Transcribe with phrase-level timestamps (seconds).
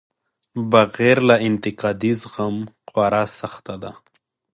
[0.71, 2.55] بغیر له انتقادي زغم
[2.89, 3.91] خورا سخته ده.